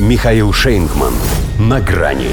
Михаил 0.00 0.50
Шейнгман. 0.50 1.12
На 1.58 1.78
грани. 1.78 2.28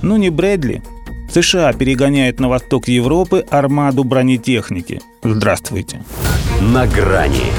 Ну 0.00 0.16
не 0.16 0.30
Брэдли. 0.30 0.80
США 1.28 1.72
перегоняют 1.72 2.38
на 2.38 2.48
восток 2.48 2.86
Европы 2.86 3.44
армаду 3.50 4.04
бронетехники. 4.04 5.00
Здравствуйте. 5.24 6.00
На 6.60 6.86
грани. 6.86 7.50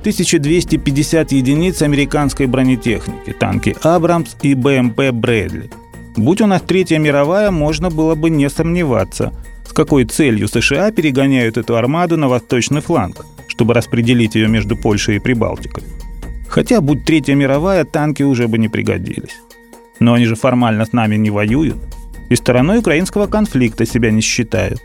1250 0.00 1.32
единиц 1.32 1.82
американской 1.82 2.46
бронетехники, 2.46 3.32
танки 3.32 3.76
«Абрамс» 3.82 4.34
и 4.40 4.54
БМП 4.54 5.10
«Брэдли». 5.12 5.70
Будь 6.16 6.40
у 6.40 6.46
нас 6.46 6.62
Третья 6.62 6.98
мировая, 6.98 7.50
можно 7.50 7.90
было 7.90 8.14
бы 8.14 8.30
не 8.30 8.48
сомневаться, 8.48 9.34
с 9.68 9.74
какой 9.74 10.06
целью 10.06 10.48
США 10.48 10.90
перегоняют 10.92 11.58
эту 11.58 11.76
армаду 11.76 12.16
на 12.16 12.28
восточный 12.28 12.80
фланг, 12.80 13.26
чтобы 13.48 13.74
распределить 13.74 14.34
ее 14.34 14.48
между 14.48 14.76
Польшей 14.76 15.16
и 15.16 15.18
Прибалтикой. 15.18 15.82
Хотя, 16.50 16.80
будь 16.80 17.04
Третья 17.04 17.34
мировая, 17.34 17.84
танки 17.84 18.24
уже 18.24 18.48
бы 18.48 18.58
не 18.58 18.68
пригодились. 18.68 19.40
Но 20.00 20.14
они 20.14 20.26
же 20.26 20.34
формально 20.34 20.84
с 20.84 20.92
нами 20.92 21.16
не 21.16 21.30
воюют 21.30 21.78
и 22.30 22.36
стороной 22.36 22.78
украинского 22.78 23.26
конфликта 23.26 23.84
себя 23.84 24.10
не 24.10 24.22
считают. 24.22 24.80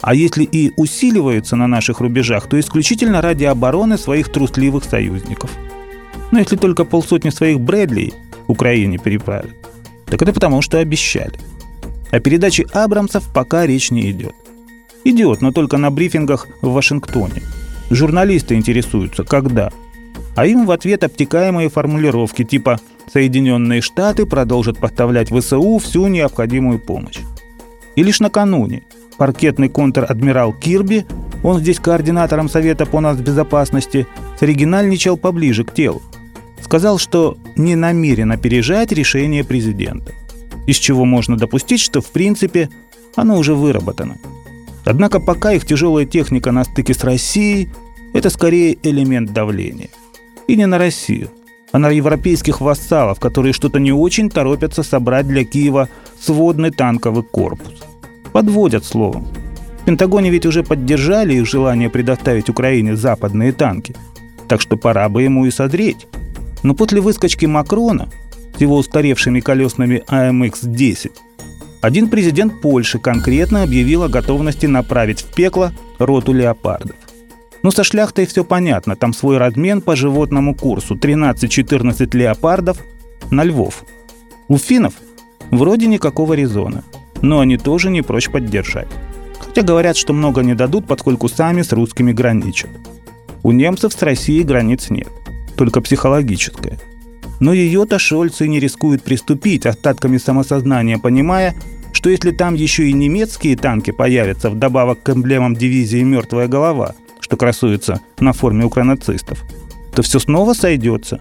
А 0.00 0.14
если 0.14 0.44
и 0.44 0.72
усиливаются 0.76 1.54
на 1.54 1.66
наших 1.66 2.00
рубежах, 2.00 2.48
то 2.48 2.58
исключительно 2.58 3.20
ради 3.20 3.44
обороны 3.44 3.98
своих 3.98 4.30
трусливых 4.30 4.84
союзников. 4.84 5.50
Но 6.30 6.38
если 6.38 6.56
только 6.56 6.84
полсотни 6.84 7.30
своих 7.30 7.60
Брэдли 7.60 8.12
Украине 8.46 8.98
переправят, 8.98 9.50
так 10.06 10.22
это 10.22 10.32
потому, 10.32 10.62
что 10.62 10.78
обещали. 10.78 11.38
О 12.10 12.20
передаче 12.20 12.64
Абрамсов 12.72 13.24
пока 13.34 13.66
речь 13.66 13.90
не 13.90 14.10
идет. 14.10 14.34
Идет, 15.04 15.42
но 15.42 15.52
только 15.52 15.76
на 15.76 15.90
брифингах 15.90 16.48
в 16.62 16.72
Вашингтоне. 16.72 17.42
Журналисты 17.90 18.54
интересуются, 18.54 19.24
когда. 19.24 19.70
А 20.38 20.46
им 20.46 20.66
в 20.66 20.70
ответ 20.70 21.02
обтекаемые 21.02 21.68
формулировки 21.68 22.44
типа 22.44 22.78
Соединенные 23.12 23.80
Штаты 23.80 24.24
продолжат 24.24 24.78
поставлять 24.78 25.30
ВСУ 25.30 25.78
всю 25.78 26.06
необходимую 26.06 26.78
помощь. 26.78 27.18
И 27.96 28.04
лишь 28.04 28.20
накануне 28.20 28.84
паркетный 29.16 29.68
контр-адмирал 29.68 30.52
Кирби, 30.52 31.04
он 31.42 31.58
здесь 31.58 31.80
координатором 31.80 32.48
Совета 32.48 32.86
по 32.86 33.00
нацбезопасности, 33.00 34.06
оригинальничал 34.38 35.16
поближе 35.16 35.64
к 35.64 35.74
телу. 35.74 36.02
Сказал, 36.62 36.98
что 36.98 37.36
не 37.56 37.74
намерен 37.74 38.30
опережать 38.30 38.92
решение 38.92 39.42
президента. 39.42 40.12
Из 40.68 40.76
чего 40.76 41.04
можно 41.04 41.36
допустить, 41.36 41.80
что 41.80 42.00
в 42.00 42.12
принципе 42.12 42.70
оно 43.16 43.38
уже 43.38 43.56
выработано. 43.56 44.18
Однако 44.84 45.18
пока 45.18 45.54
их 45.54 45.66
тяжелая 45.66 46.06
техника 46.06 46.52
на 46.52 46.62
стыке 46.62 46.94
с 46.94 47.02
Россией– 47.02 47.70
это 48.14 48.30
скорее 48.30 48.78
элемент 48.84 49.32
давления. 49.32 49.88
И 50.48 50.56
не 50.56 50.66
на 50.66 50.78
Россию, 50.78 51.30
а 51.72 51.78
на 51.78 51.90
европейских 51.90 52.62
вассалов, 52.62 53.20
которые 53.20 53.52
что-то 53.52 53.78
не 53.78 53.92
очень 53.92 54.30
торопятся 54.30 54.82
собрать 54.82 55.28
для 55.28 55.44
Киева 55.44 55.90
сводный 56.18 56.70
танковый 56.70 57.22
корпус. 57.22 57.84
Подводят 58.32 58.86
словом. 58.86 59.28
В 59.82 59.84
Пентагоне 59.84 60.30
ведь 60.30 60.46
уже 60.46 60.62
поддержали 60.62 61.34
их 61.34 61.46
желание 61.46 61.90
предоставить 61.90 62.48
Украине 62.48 62.96
западные 62.96 63.52
танки. 63.52 63.94
Так 64.48 64.62
что 64.62 64.78
пора 64.78 65.10
бы 65.10 65.22
ему 65.22 65.44
и 65.44 65.50
созреть. 65.50 66.06
Но 66.62 66.74
после 66.74 67.02
выскочки 67.02 67.44
Макрона 67.44 68.08
с 68.56 68.60
его 68.62 68.78
устаревшими 68.78 69.40
колесными 69.40 70.02
АМХ-10 70.08 71.10
один 71.82 72.08
президент 72.08 72.62
Польши 72.62 72.98
конкретно 72.98 73.62
объявил 73.62 74.02
о 74.02 74.08
готовности 74.08 74.64
направить 74.64 75.20
в 75.20 75.34
пекло 75.34 75.72
роту 75.98 76.32
леопардов. 76.32 76.96
Ну, 77.62 77.70
со 77.70 77.84
шляхтой 77.84 78.26
все 78.26 78.44
понятно. 78.44 78.96
Там 78.96 79.12
свой 79.12 79.38
размен 79.38 79.80
по 79.80 79.96
животному 79.96 80.54
курсу. 80.54 80.94
13-14 80.94 82.16
леопардов 82.16 82.78
на 83.30 83.44
львов. 83.44 83.84
У 84.48 84.58
финнов 84.58 84.94
вроде 85.50 85.86
никакого 85.86 86.34
резона. 86.34 86.84
Но 87.20 87.40
они 87.40 87.56
тоже 87.56 87.90
не 87.90 88.02
прочь 88.02 88.30
поддержать. 88.30 88.88
Хотя 89.38 89.62
говорят, 89.62 89.96
что 89.96 90.12
много 90.12 90.42
не 90.42 90.54
дадут, 90.54 90.86
поскольку 90.86 91.28
сами 91.28 91.62
с 91.62 91.72
русскими 91.72 92.12
граничат. 92.12 92.70
У 93.42 93.52
немцев 93.52 93.92
с 93.92 94.02
Россией 94.02 94.44
границ 94.44 94.90
нет. 94.90 95.08
Только 95.56 95.80
психологическая. 95.80 96.78
Но 97.40 97.52
ее-то 97.52 97.98
шольцы 97.98 98.48
не 98.48 98.60
рискуют 98.60 99.02
приступить, 99.02 99.66
остатками 99.66 100.18
самосознания 100.18 100.98
понимая, 100.98 101.54
что 101.92 102.10
если 102.10 102.30
там 102.32 102.54
еще 102.54 102.88
и 102.88 102.92
немецкие 102.92 103.56
танки 103.56 103.90
появятся 103.90 104.50
вдобавок 104.50 105.02
к 105.02 105.10
эмблемам 105.10 105.54
дивизии 105.54 106.02
«Мертвая 106.02 106.48
голова», 106.48 106.94
что 107.28 107.36
красуется 107.36 108.00
на 108.20 108.32
форме 108.32 108.64
укронацистов, 108.64 109.44
то 109.94 110.00
все 110.00 110.18
снова 110.18 110.54
сойдется, 110.54 111.20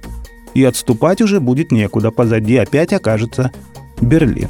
и 0.53 0.63
отступать 0.63 1.22
уже 1.22 1.41
будет 1.41 1.69
некуда, 1.73 2.12
позади 2.12 2.56
опять 2.56 2.94
окажется 2.94 3.51
Берлин. 4.00 4.47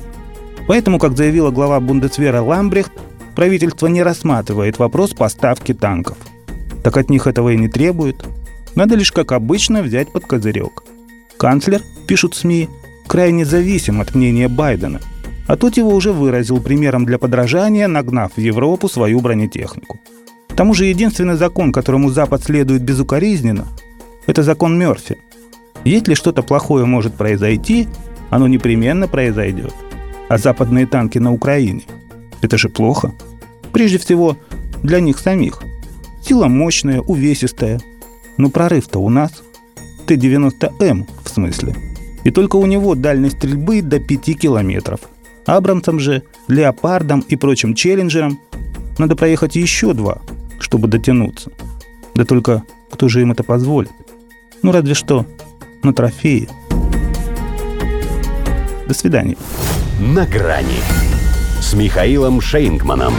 Поэтому, 0.67 0.99
как 0.99 1.17
заявила 1.17 1.49
глава 1.49 1.79
Бундесвера 1.79 2.41
Ламбрехт, 2.41 2.91
правительство 3.35 3.87
не 3.87 4.03
рассматривает 4.03 4.77
вопрос 4.77 5.15
поставки 5.15 5.73
танков. 5.73 6.17
Так 6.83 6.95
от 6.95 7.09
них 7.09 7.25
этого 7.25 7.49
и 7.49 7.57
не 7.57 7.69
требует. 7.69 8.23
Надо 8.75 8.93
лишь, 8.93 9.11
как 9.11 9.31
обычно, 9.31 9.81
взять 9.81 10.11
под 10.11 10.27
козырек. 10.27 10.83
Канцлер, 11.37 11.81
пишут 12.07 12.35
СМИ, 12.35 12.69
крайне 13.07 13.45
зависим 13.45 13.99
от 13.99 14.13
мнения 14.13 14.47
Байдена, 14.47 14.99
а 15.47 15.55
тот 15.57 15.77
его 15.77 15.89
уже 15.89 16.11
выразил 16.11 16.61
примером 16.61 17.05
для 17.05 17.17
подражания, 17.17 17.87
нагнав 17.87 18.33
в 18.35 18.39
Европу 18.39 18.87
свою 18.87 19.21
бронетехнику– 19.21 19.99
тому 20.57 20.73
же 20.73 20.85
единственный 20.85 21.35
закон, 21.35 21.71
которому 21.71 22.09
Запад 22.09 22.43
следует 22.43 22.81
безукоризненно, 22.81 23.67
это 24.25 24.41
закон 24.41 24.77
Мерфи. 24.77 25.17
Если 25.85 26.15
что-то 26.15 26.41
плохое 26.41 26.83
может 26.83 27.13
произойти, 27.13 27.87
оно 28.31 28.47
непременно 28.47 29.07
произойдет. 29.07 29.73
А 30.27 30.39
западные 30.39 30.87
танки 30.87 31.19
на 31.19 31.31
Украине– 31.31 31.83
это 32.41 32.57
же 32.57 32.69
плохо. 32.69 33.13
Прежде 33.71 33.99
всего, 33.99 34.35
для 34.81 34.99
них 34.99 35.19
самих. 35.19 35.61
Сила 36.23 36.47
мощная, 36.47 37.01
увесистая. 37.01 37.79
Но 38.37 38.49
прорыв-то 38.49 38.97
у 38.97 39.09
нас. 39.09 39.31
Т-90М, 40.07 41.05
в 41.23 41.29
смысле. 41.29 41.75
И 42.23 42.31
только 42.31 42.55
у 42.55 42.65
него 42.65 42.95
дальность 42.95 43.37
стрельбы 43.37 43.83
до 43.83 43.99
5 43.99 44.39
километров. 44.39 45.01
Абрамсам 45.45 45.99
же, 45.99 46.23
Леопардам 46.47 47.19
и 47.19 47.35
прочим 47.35 47.75
Челленджерам 47.75 48.39
надо 48.97 49.15
проехать 49.15 49.55
еще 49.55 49.93
два– 49.93 50.19
чтобы 50.59 50.87
дотянуться. 50.87 51.51
Да 52.15 52.25
только 52.25 52.63
кто 52.91 53.07
же 53.07 53.21
им 53.21 53.31
это 53.31 53.43
позволит? 53.43 53.91
Ну, 54.63 54.71
разве 54.71 54.93
что 54.93 55.25
на 55.83 55.93
трофеи. 55.93 56.49
До 58.87 58.93
свидания. 58.93 59.37
На 59.99 60.25
грани 60.25 60.79
с 61.61 61.73
Михаилом 61.73 62.41
Шейнгманом. 62.41 63.13